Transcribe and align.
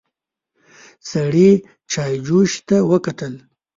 سړي 1.09 1.49
چايجوشې 1.91 2.59
ته 2.67 2.77
وکتل. 2.91 3.33